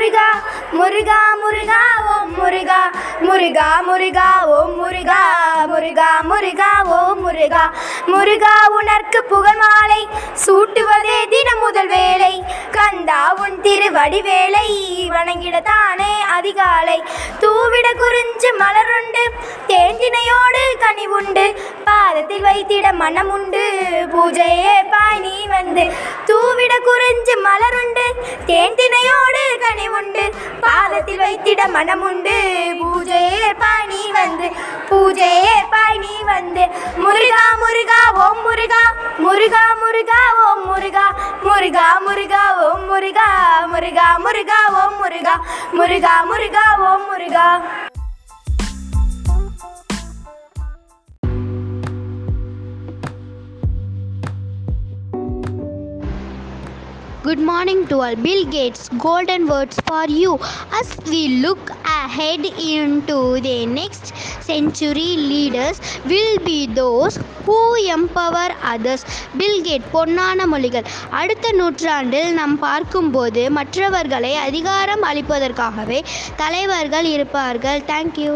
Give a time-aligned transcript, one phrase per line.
[0.00, 0.28] முருகா
[0.76, 1.78] முருகா முருகா
[2.12, 2.78] ஓம் முருகா.
[3.26, 5.18] முருகா முருகா ஓம் முருகா.
[5.70, 6.68] முருகா முருகா
[6.98, 7.64] ஓம் முருகா.
[8.12, 10.08] முருகா உனர்க்கு புகழ் மாலை.
[10.44, 12.44] சூட்டுவதே தினம் முதல் வேலை
[12.76, 14.68] கந்தா உன் திருவடிவேலை
[15.16, 16.98] வணங்கிடத்தானே அதிகாலை.
[17.40, 19.24] தூவிட குறிஞ்சு மலருண்டு.
[19.66, 21.44] தேந்தினையோடு கனிவுண்டு
[21.84, 23.64] பாதத்தில் வைத்திட மனம் உண்டு
[24.14, 25.86] பூஜையே பாய் நீ வந்து.
[26.26, 28.06] தூவிட குறிஞ்சு மலருண்டு.
[28.46, 29.44] தேந்தினையோடு
[29.92, 30.24] உண்டு.
[30.60, 32.36] பாதத்தில் வைத்திட மனமுண்டு.
[32.80, 34.48] பூஜையே பாய் நீ வந்து.
[34.88, 36.64] பூஜையே பாய் நீ வந்து.
[37.04, 38.82] Muruga Muruga Om Muruga.
[39.18, 41.06] Muruga Muruga Om Muruga.
[41.42, 43.28] Muruga Muruga Om Muruga.
[43.72, 45.34] Muruga Muruga Om Muruga.
[45.72, 47.46] Muruga Muruga Om Muruga.
[57.30, 58.16] Good morning to all.
[58.16, 60.30] Bill Gates' golden words for you
[60.78, 62.44] as we look ahead
[62.76, 64.06] into the next
[64.48, 65.10] century.
[65.32, 67.58] Leaders will be those who
[67.96, 69.04] empower others.
[69.38, 70.88] Bill Gates பொன்னான மொழிகள்
[71.20, 76.00] அடுத்த நூற்றாண்டில் நாம் பார்க்கும்போது மற்றவர்களை அதிகாரம் அளிப்பதற்காகவே
[76.36, 78.34] தலைவர்கள் இருப்பார்கள் thank you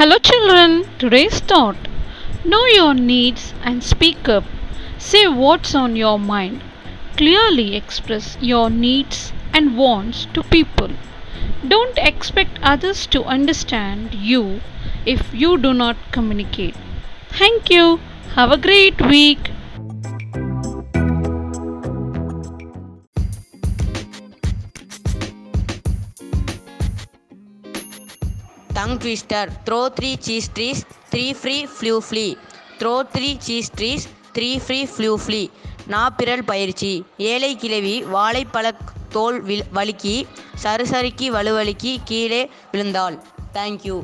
[0.00, 0.86] Hello, children.
[0.98, 1.76] Today's thought
[2.42, 4.44] Know your needs and speak up.
[4.96, 6.62] Say what's on your mind.
[7.18, 10.88] Clearly express your needs and wants to people.
[11.68, 14.62] Don't expect others to understand you
[15.04, 16.76] if you do not communicate.
[17.28, 18.00] Thank you.
[18.36, 19.50] Have a great week.
[28.78, 32.26] Tongue twister throw three cheese trees three free flew flea
[32.78, 35.42] throw three cheese trees three free flew flea
[35.88, 36.92] நாப்பிரல் பயிற்சி
[37.30, 38.66] ஏழை கிழவி வாழைப்பழ
[39.12, 40.16] தோல் will வலுக்கி
[40.62, 42.42] சருசருக்கி வலுவலுக்கி கீழே
[42.72, 43.16] விழுந்தாள்
[43.52, 43.96] thank you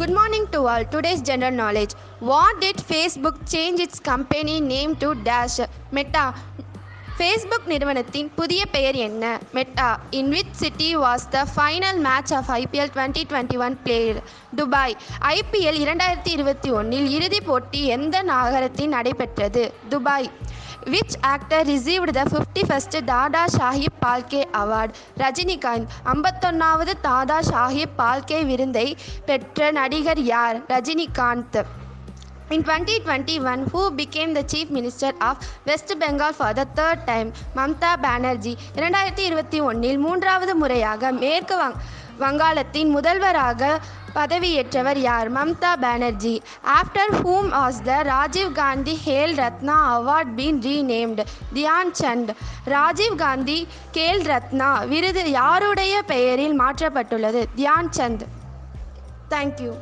[0.00, 0.84] Good morning to all.
[0.92, 1.92] Today's general knowledge.
[2.20, 5.58] What did Facebook change its company name to dash
[5.92, 6.34] Meta?
[7.16, 9.24] Facebook நிறுவனத்தின் புதிய பெயர் என்ன?
[9.52, 14.20] Meta in which city was the final match of IPL twenty twenty one player
[14.56, 14.94] Dubai
[15.30, 19.64] IPL இரண்டாயிரத்தி இருபத்தி ஒன்றில் இறுதிப் போட்டி எந்த நகரத்தில் நடைபெற்றது?
[19.88, 20.28] Dubai
[20.86, 28.40] which actor received the fifty first Dada Sahib Phalke award Rajinikanth ஐம்பத்தொன்னாவது தாதா சாஹிப் பால்கே
[28.44, 28.88] விருதை
[29.26, 30.58] பெற்ற நடிகர் யார்?
[30.68, 31.58] Rajinikanth
[32.54, 37.28] In 2021, who became the Chief Minister of West Bengal for the third time?
[37.58, 41.76] Mamata Banerjee இரண்டாயிரத்தி இருபத்தி ஒன்றில் மூன்றாவது முறையாக மேற்கு வங்
[42.22, 43.68] வங்காளத்தின் முதல்வராக
[44.16, 45.28] பதவியேற்றவர் யார்?
[45.36, 46.34] Mamata Banerjee
[46.78, 51.26] after whom has the Rajiv Gandhi Khel Ratna award been renamed
[51.58, 52.32] Dhyan Chand
[52.74, 53.58] Rajiv Gandhi
[53.98, 57.42] Khel Ratna விருது யாருடைய பெயரில் மாற்றப்பட்டுள்ளது?
[57.60, 58.26] Dhyan Chand
[59.34, 59.72] thank you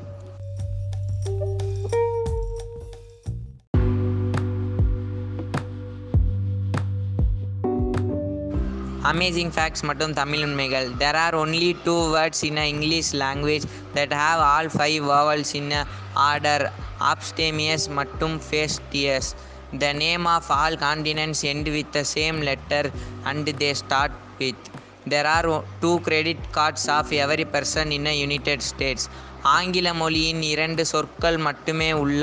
[9.11, 10.89] amazing facts மற்றும் தமிழ் உண்மைகள்.
[11.03, 15.71] There are only two words in a English language that have all five vowels in
[15.75, 15.83] a
[16.27, 16.65] order
[17.13, 19.31] abstemious மற்றும் facetious
[19.79, 22.89] the name of all continents end with the same letter
[23.31, 24.67] and they start with
[25.07, 25.49] the are
[25.83, 29.09] two credit cards of every person in a United States
[29.53, 32.23] ஆங்கில மொழியின் இரண்டு சொற்கள் மட்டுமே உள்ள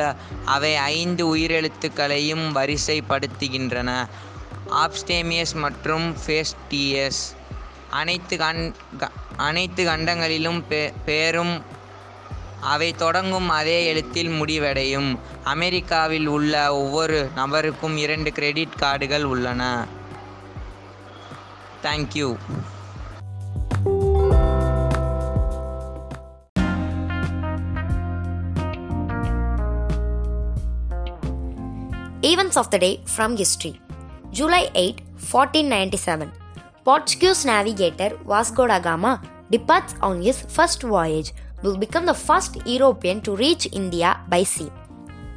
[0.56, 3.92] அவை ஐந்து உயிரெழுத்துக்களையும் வரிசைப்படுத்துகின்றன.
[4.70, 7.36] ஆப்ஸ்டேமியஸ் மற்றும் ஃபேஸ்டியஸ்.
[7.90, 11.64] அனைத்து கண் க- அனைத்து கண்டங்களிலும் பெ பெயரும்
[12.62, 15.20] அவை தொடங்கும் அதே எழுத்தில் முடிவடையும்.
[15.44, 19.86] அமெரிக்காவில் உள்ள ஒவ்வொரு நபருக்கும் இரண்டு கிரெடிட் கார்டுகள் உள்ளன.
[21.84, 22.38] Thank you
[32.22, 33.84] Events of the day from history.
[34.38, 35.02] July eight
[35.34, 36.28] 1497,
[36.84, 39.12] Portuguese seven Vasco da Gama
[39.52, 41.30] departs on his first voyage,
[41.64, 44.72] will become the first European to reach India by sea.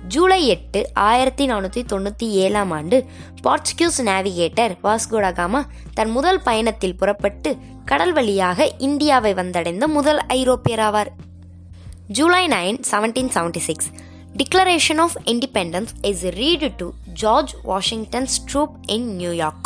[0.09, 2.99] ஜூலை எட்டு ஆயிரத்தி நானூற்றி தொண்ணூற்றி ஏழாம் ஆண்டு
[3.43, 5.61] போர்ச்சுகியூஸ் navigator Vasco da Gama
[5.95, 7.50] தன் முதல் பயணத்தில் புறப்பட்டு
[7.85, 11.11] கடல் வழியாக இந்தியாவை வந்தடைந்த முதல் ஐரோப்பியர் ஆவார்
[12.09, 13.91] July nine seventeen seventy six
[14.38, 19.64] Declaration of Independence is read to George Washington's troop in New York.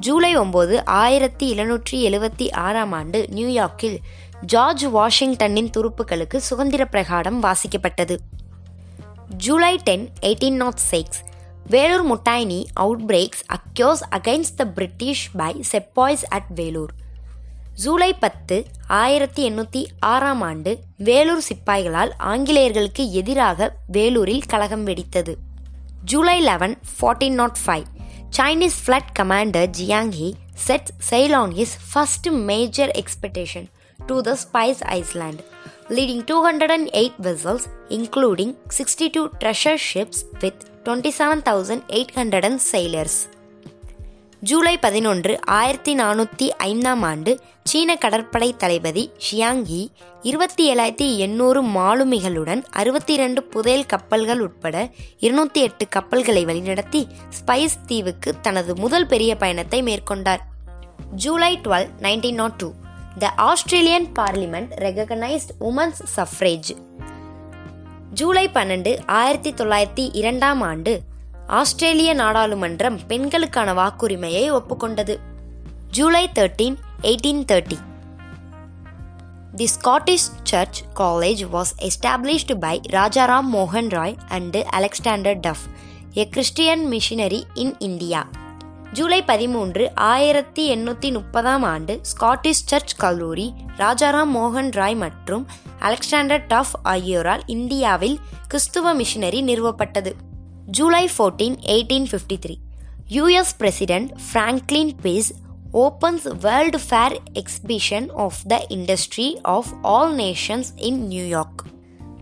[0.00, 3.96] July ஒம்பது ஆயிரத்தி எழுநூற்றி எழுவத்தி ஆறாம் ஆண்டு நியூயார்க்கில்
[4.46, 8.16] ஜார்ஜ் வாஷிங்டனின் துருப்புக்களுக்கு சுதந்திர பிரகாரம் வாசிக்கப்பட்டது
[9.36, 11.20] July ten eighteen naught six
[11.66, 16.92] Vellore mutiny outbreaks across against the British by sepoys at Vellore
[17.77, 18.55] July பத்து
[18.95, 25.33] ஆயிரத்தி எண்ணூற்றி ஆறாம் ஆண்டு வேலூர் சிப்பாய்களால் ஆங்கிலேயர்களுக்கு எதிராக வேலூரில் கலகம் வெடித்தது
[26.05, 27.87] July eleven fourteen nought five
[28.37, 30.29] Chinese fleet commander ஜியாங்ஹி
[30.65, 33.67] set sail on his first major expedition
[33.99, 35.41] to the Spice Islands
[35.89, 41.85] leading two hundred and eight vessels including sixty two treasure ships with twenty seven thousand
[41.91, 43.19] eight hundred and sailors
[44.41, 49.87] July பதினொன்று ஆயிரத்தி நானூற்றி ஐந்தாம் ஆண்டு சீன கடற்படை தளபதி ஷியாங்கி
[50.21, 54.89] இருபத்தி ஏழாயிரத்தி எண்ணூறு மாலுமிகளுடன் அறுபத்தி இரண்டு புதையல் கப்பல்கள் உட்பட
[55.19, 57.01] இருநூத்தி எட்டு கப்பல்களை வழிநடத்தி
[57.39, 60.39] ஸ்பைஸ் தீவுக்கு தனது முதல் பெரிய பயணத்தை மேற்கொண்டார்.
[61.15, 62.71] July twelve nineteen nought two
[63.19, 66.71] the Australian parliament recognised women's suffrage.
[68.13, 71.01] July பன்னெண்டு ஆயிரத்தி தொள்ளாயிரத்தி இரண்டாம் ஆண்டு
[71.47, 75.19] ஆஸ்திரேலிய நாடாளுமன்றம் பெண்களுக்கான வாக்குரிமையை ஒப்புக்கொண்டது.
[75.89, 77.77] July thirteen eighteen thirty
[79.55, 85.65] the Scottish church college was established by Rajaram மோகன் Roy and Alexander Duff
[86.13, 88.27] a Christian missionary in India
[88.93, 95.47] July பதிமூன்று ஆயிரத்தி எண்ணூற்றி முப்பதாம் ஆண்டு ஸ்காட்டிஷ் சர்ச் கல்லூரி ராஜாராம் மோகன் ராய் மற்றும்
[95.79, 100.13] அலெக்சாண்டர் டஃப் ஆகியோரால் இந்தியாவில் கிறிஸ்துவ மிஷினரி நிறுவப்பட்டது.
[100.71, 102.55] July fourteen eighteen fifty three
[103.09, 105.29] US president Franklin Pierce
[105.73, 111.63] opens world fair exhibition of the industry of all nations in New York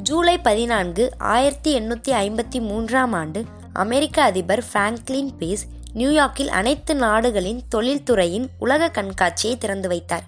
[0.02, 3.42] July பதினான்கு ஆயிரத்தி எண்ணூற்றி ஐம்பத்தி மூன்றாம் ஆண்டு
[3.74, 5.64] அமெரிக்க அதிபர் ஃப்ராங்க்லின் பேஸ்
[5.94, 10.26] நியூயார்க்கில் அனைத்து நாடுகளின் தொழில்துறையின் உலக கண்காட்சியை திறந்து வைத்தார்.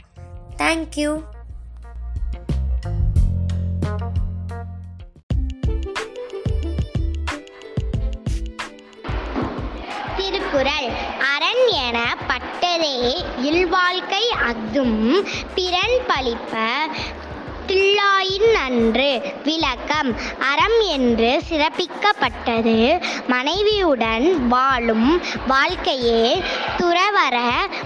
[0.57, 1.11] தேங்க்யூ
[12.81, 16.53] பட்டதே இல்வாழ்க்கை அஃதும் பிறன் பழிப்ப
[17.67, 20.09] தில்லாயின் அன்று விளக்கம்
[20.51, 22.77] அறம் என்று சிறப்பிக்கப்பட்டது.
[23.27, 26.41] மனைவியுடன் வாழும் வாழ்க்கையே
[26.77, 27.37] துறவற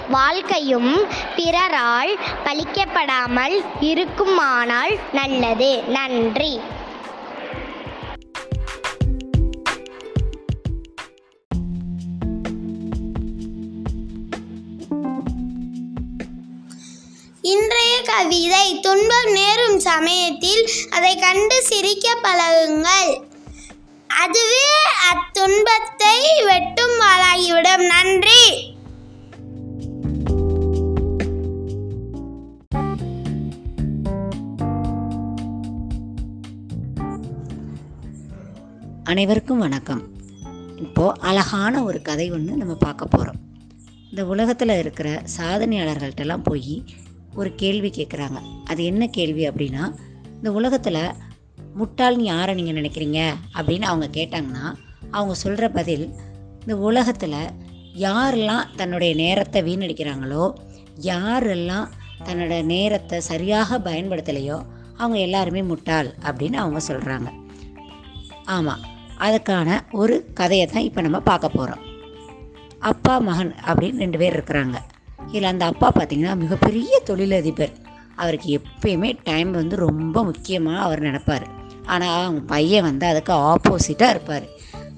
[0.10, 0.94] வாழ்க்கையும்
[1.36, 2.14] பிறரால்
[2.46, 5.84] பழிக்கப்படாமல் இருக்குமானால் நல்லது.
[5.88, 6.60] நன்றி.
[17.54, 23.12] இன்றைய கவிதை துன்பம் நேரும் சமயத்தில் அதை கண்டு சிரிக்க பழகுங்கள்.
[24.08, 24.72] அதுவே
[25.12, 27.86] அத்துன்பத்தை வெட்டும் வாளாகிவிடும்.
[27.86, 28.76] நன்றி.
[39.04, 40.02] அனைவருக்கும் வணக்கம்.
[40.78, 43.40] இப்போது அழகான ஒரு கதை ஒன்று நம்ம பார்க்க போகிறோம்
[44.10, 46.84] இந்த உலகத்தில் இருக்கிற சாதனையாளர்கள்ட்டெல்லாம் போய்
[47.36, 49.96] ஒரு கேள்வி கேட்குறாங்க அது என்ன கேள்வி அப்படின்னா
[50.26, 51.14] இந்த உலகத்தில்
[51.80, 53.34] முட்டாள்னு யாரை நீங்கள் நினைக்கிறீங்க?
[53.54, 54.74] அப்படின்னு அவங்க கேட்டாங்கன்னா
[55.12, 56.14] அவங்க சொல்கிற பதில்
[56.62, 57.52] இந்த உலகத்தில்
[57.96, 60.56] யாரெல்லாம் தன்னுடைய நேரத்தை வீணடிக்கிறாங்களோ
[61.02, 61.88] யாரெல்லாம்
[62.26, 64.66] தன்னோட நேரத்தை சரியாக பயன்படுத்தலையோ
[64.98, 67.30] அவங்க எல்லாருமே முட்டாள் அப்படின்னு அவங்க சொல்கிறாங்க
[68.46, 68.80] ஆமாம்
[69.20, 71.84] அதுக்கான ஒரு கதையை தான் இப்போ நம்ம பார்க்க போகிறோம்
[72.80, 74.78] அப்பா மகன் அப்படின்னு ரெண்டு பேர் இருக்கிறாங்க.
[75.28, 77.74] இதில் அந்த அப்பா பார்த்திங்கன்னா மிகப்பெரிய தொழிலதிபர்.
[78.24, 81.46] அவருக்கு எப்பயுமே டைம் வந்து ரொம்ப முக்கியமாக அவர் நினைப்பார்.
[81.94, 84.46] ஆனால் அவங்க பையன் வந்து அதுக்கு ஆப்போசிட்டாக இருப்பார்.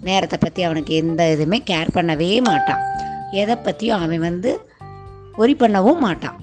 [0.08, 2.84] நேரத்தை பற்றி அவனுக்கு எந்த இதுவுமே கேர் பண்ணவே மாட்டான்.
[3.42, 4.52] எதை பற்றியும் அவன் வந்து
[5.44, 6.38] ஒரி பண்ணவும் மாட்டான்.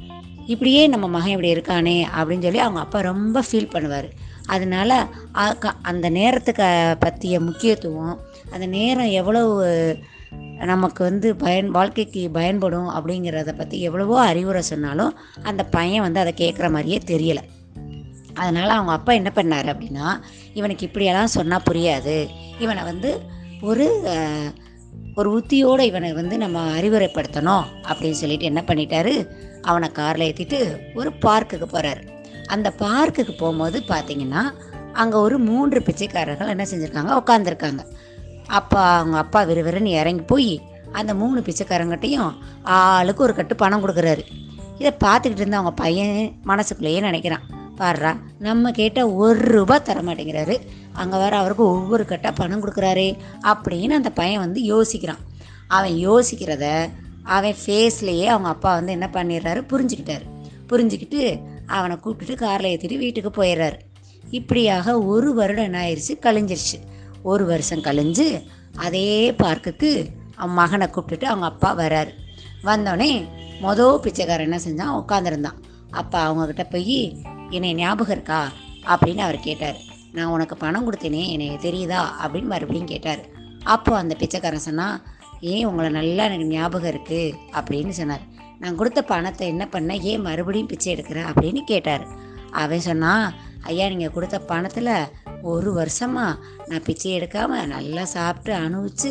[0.52, 4.08] இப்படியே நம்ம மகன் இப்படி இருக்கானே அப்படின்னு சொல்லி அவங்க அப்பா ரொம்ப ஃபீல் பண்ணுவார்.
[4.54, 4.90] அதனால
[5.90, 6.66] அந்த நேரத்துக்கு
[7.04, 8.16] பற்றிய முக்கியத்துவம்
[8.54, 9.54] அந்த நேரம் எவ்வளவு
[10.70, 15.12] நமக்கு வந்து பயன் வாழ்க்கைக்கு பயன்படும் அப்படிங்கிறத பற்றி எவ்வளவோ அறிவுரை சொன்னாலும்
[15.42, 17.42] அந்த பையன் வந்து அதை கேட்குற மாதிரியே தெரியலை.
[18.34, 20.06] அதனால் அவங்க அப்பா என்ன பண்ணார் அப்படின்னா
[20.54, 22.16] இவனுக்கு இப்படியெல்லாம் சொன்னால் புரியாது.
[22.58, 23.10] இவனை வந்து
[23.62, 23.86] ஒரு
[25.16, 29.12] ஒரு உத்தியோடு இவனை வந்து நம்ம அறிவுரைப்படுத்தணும் அப்படின்னு சொல்லிட்டு என்ன பண்ணிட்டாரு?
[29.62, 30.58] அவனை காரில் ஏற்றிட்டு
[30.94, 32.02] ஒரு பார்க்குக்கு போகிறாரு
[32.46, 34.42] அந்த பார்க்குக்கு போகும்போது பார்த்தீங்கன்னா
[34.92, 37.12] அங்கே ஒரு மூன்று பிச்சைக்காரர்கள் என்ன செஞ்சுருக்காங்க?
[37.20, 37.82] உட்காந்துருக்காங்க
[38.46, 40.60] அப்பா அவங்க அப்பா விறுவிறுன்னு இறங்கி போய்
[40.92, 42.32] அந்த மூணு பிச்சைக்காரங்கிட்டையும்
[42.62, 44.20] ஆளுக்கு ஒரு கட்டு பணம் கொடுக்குறாரு.
[44.78, 47.44] இதை பார்த்துக்கிட்டு இருந்த அவங்க பையன் மனசுக்குள்ளேயே நினைக்கிறான்.
[47.78, 50.56] பாடுறா நம்ம கேட்டால் ஒரு ரூபா தர மாட்டேங்கிறாரு.
[50.92, 55.22] அங்கே வேறு அவருக்கு ஒவ்வொரு கட்டாக பணம் கொடுக்குறாரு அப்படின்னு அந்த பையன் வந்து யோசிக்கிறான்.
[55.68, 56.88] அவன் யோசிக்கிறத
[57.22, 59.60] அவன் ஃபேஸ்லேயே அவங்க அப்பா வந்து என்ன பண்ணிடுறாரு?
[59.72, 60.22] புரிஞ்சுக்கிட்டாரு.
[60.68, 63.78] புரிஞ்சுக்கிட்டு அவனை கூப்பிட்டுட்டு காரில் ஏற்றிட்டு வீட்டுக்கு போயிடுறாரு.
[64.30, 66.78] இப்படியாக ஒரு வருடம் என்ன ஆயிடுச்சு கழிஞ்சிருச்சு.
[67.24, 68.26] ஒரு வருஷம் கழிஞ்சு
[68.76, 69.90] அதே பார்க்குக்கு
[70.34, 72.12] அவன் மகனை கூப்பிட்டுட்டு அவங்க அப்பா வராரு.
[72.64, 73.10] வந்தோடனே
[73.62, 75.02] மொதல் பிச்சைக்காரன் என்ன செஞ்சான்?
[75.02, 75.58] உட்காந்துருந்தான்
[75.90, 76.96] அப்பா அவங்கக்கிட்ட போய்
[77.50, 78.40] என்னை ஞாபகம் இருக்கா?
[78.86, 79.76] அப்படின்னு அவர் கேட்டார்.
[80.12, 82.00] நான் உனக்கு பணம் கொடுத்தேனே எனக்கு தெரியுதா?
[82.24, 83.22] அப்படின்னு மறுபடியும் கேட்டார்.
[83.64, 85.00] அப்போ அந்த பிச்சைக்காரன் சொன்னால்
[85.40, 88.24] ஏன் உங்களை நல்லா எனக்கு ஞாபகம் இருக்குது அப்படின்னு சொன்னார்.
[88.58, 91.20] நான் கொடுத்த பணத்தை என்ன பண்ண ஏன் மறுபடியும் பிச்சை எடுக்கிற?
[91.30, 92.06] அப்படின்னு கேட்டார்.
[92.50, 94.94] அவன் சொன்னான் ஐயா நீங்கள் கொடுத்த பணத்தில்
[95.52, 99.10] ஒரு வருஷமாக நான் பிச்சை எடுக்காமல் நல்லா சாப்பிட்டு அனுபவிச்சு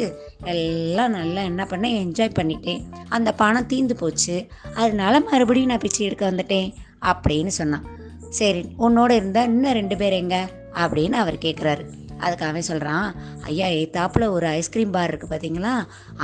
[0.54, 2.82] எல்லாம் நல்லா என்ன பண்ணேன் என்ஜாய் பண்ணிட்டேன்.
[3.16, 4.36] அந்த பணம் தீந்து போச்சு.
[4.74, 6.70] அதனால மறுபடியும் நான் பிச்சை எடுக்க வந்துட்டேன்
[7.12, 7.86] அப்படின்னு சொன்னான்.
[8.40, 10.38] சரி உன்னோட இருந்தால் இன்னும் ரெண்டு பேர் எங்க?
[10.84, 11.84] அப்படின்னு அவர் கேட்குறாரு
[12.24, 13.08] அதுக்கு அவன் சொல்கிறான்
[13.46, 15.74] ஐயா எத்தாப்புல ஒரு ஐஸ்கிரீம் பார் இருக்குது பார்த்தீங்களா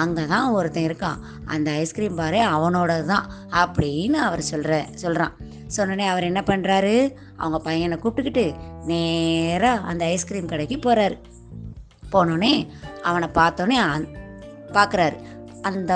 [0.02, 1.20] அங்கே தான் ஒருத்தன் இருக்கான்.
[1.46, 3.26] அந்த ஐஸ்கிரீம் பாரே அவனோடது தான்
[3.64, 4.74] அப்படின்னு அவர் சொல்கிற
[5.04, 5.34] சொல்கிறான்
[5.78, 11.18] சொன்னோடனே அவர் என்ன பண்ணுறாரு அவங்க பையனை கூப்பிட்டுக்கிட்டு நேராக அந்த ஐஸ்கிரீம் கடைக்கு போகிறாரு
[12.12, 12.68] போனோடனே
[13.02, 13.78] அவனை பார்த்தோன்னே
[14.74, 15.18] பார்க்குறாரு
[15.62, 15.94] அந்த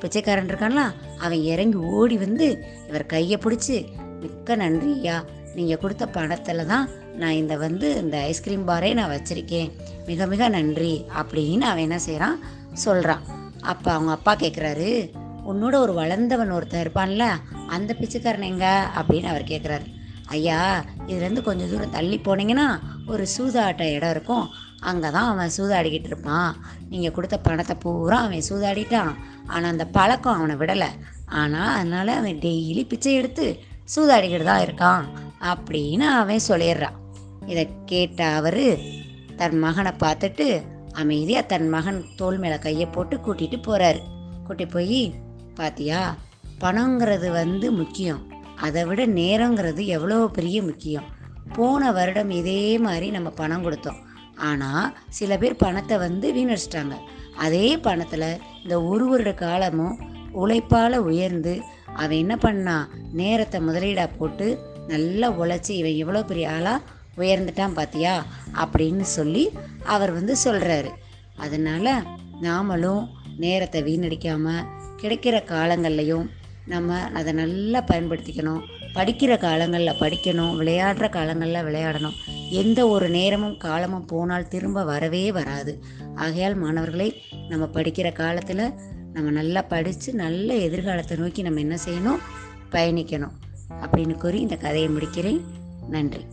[0.00, 0.82] பிச்சைக்காரன் இருக்கான்ல
[1.18, 2.46] அவன் இறங்கி ஓடி வந்து
[2.88, 3.86] இவர் கையை பிடிச்சி
[4.20, 5.22] மிக்க நன்றியா
[5.54, 9.70] நீங்கள் கொடுத்த பணத்தில் தான் நான் இந்த வந்து இந்த ஐஸ்கிரீம் பாரே நான் வச்சுருக்கேன்.
[10.06, 12.38] மிக மிக நன்றி அப்படின்னு அவன் என்ன செய்கிறான்
[12.72, 13.22] சொல்கிறான்
[13.60, 15.12] அப்போ அவங்க அப்பா கேட்குறாரு
[15.50, 17.24] உன்னோட ஒரு வளர்ந்தவன் ஒருத்தன் இருப்பான்ல
[17.76, 18.66] அந்த பிச்சைக்காரன் எங்க
[19.00, 19.86] அப்படின்னு அவர் கேட்குறாரு
[20.34, 20.58] ஐயா
[21.08, 22.66] இதுலேருந்து கொஞ்சம் தூரம் தள்ளி போனீங்கன்னா
[23.12, 24.46] ஒரு சூதாட்ட இடம் இருக்கும்.
[24.90, 26.52] அங்கே தான் அவன் சூதாடிக்கிட்டு இருப்பான்.
[26.90, 29.12] நீங்கள் கொடுத்த பணத்தை பூரா அவன் சூதாடிட்டான்.
[29.46, 30.90] ஆனால் அந்த பழக்கம் அவனை விடலை.
[31.40, 33.46] ஆனால் அதனால் அவன் டெய்லி பிச்சை எடுத்து
[33.94, 35.04] சூதாடிக்கிட்டு தான் இருக்கான்
[35.52, 36.96] அப்படின்னு அவன் சொல்லிடுறான்.
[37.52, 38.64] இதை கேட்ட அவர்
[39.40, 40.46] தன் மகனை பார்த்துட்டு
[41.02, 44.00] அமைதியாக தன் மகன் தோல் மேலே கையை போட்டு கூட்டிகிட்டு போகிறாரு
[44.46, 45.00] கூட்டி போய்
[45.58, 46.02] பாத்தியா?
[46.60, 48.22] பணங்கிறது வந்து முக்கியம்.
[48.60, 51.08] அதை விட நேரங்கிறது எவ்வளோ பெரிய முக்கியம்.
[51.56, 54.00] போன வருடம் இதே மாதிரி நம்ம பணம் கொடுத்தோம்.
[54.50, 56.96] ஆனால் சில பேர் பணத்தை வந்து வீணடிச்சிட்டாங்க.
[57.36, 59.98] அதே பணத்தில் இந்த ஒரு வருட காலமும்
[60.32, 61.54] உழைப்பால் உயர்ந்து
[61.94, 64.46] அவன் என்ன பண்ணான் நேரத்தை முதலீடாக போட்டு
[64.86, 66.84] நல்லா உழைச்சி இவன் எவ்வளோ பெரிய ஆளாக
[67.16, 68.14] உயர்ந்துட்டான் பாத்தியா?
[68.62, 69.44] அப்படின்னு சொல்லி
[69.84, 70.90] அவர் வந்து சொல்கிறாரு
[71.36, 71.92] அதனால்
[72.40, 73.02] நாமளும்
[73.36, 74.68] நேரத்தை வீணடிக்காமல்
[75.02, 76.28] கிடைக்கிற காலங்கள்லையும்
[76.66, 78.60] நம்ம அதை நல்லா பயன்படுத்திக்கணும்.
[78.94, 82.12] படிக்கிற காலங்களில் படிக்கணும் விளையாடுற காலங்களில் விளையாடணும்.
[82.50, 85.82] எந்த ஒரு நேரமும் காலமும் போனால் திரும்ப வரவே வராது.
[86.14, 88.72] ஆகையால் மாணவர்களை நம்ம படிக்கிற காலத்தில்
[89.12, 92.18] நம்ம நல்லா படித்து நல்ல எதிர்காலத்தை நோக்கி நம்ம என்ன செய்யணும்?
[92.70, 93.32] பயணிக்கணும்.
[93.80, 95.40] அப்படின்னு கூறி இந்த கதையை முடிக்கிறேன்.
[95.88, 96.26] நன்றி.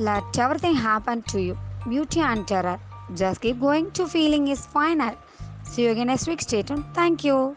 [0.00, 1.58] Let everything happen to you.
[1.86, 2.78] Beauty and terror.
[3.14, 5.14] Just keep going to feeling is final.
[5.64, 6.40] See you again next week.
[6.40, 6.86] Stay tuned.
[6.94, 7.54] Thank you.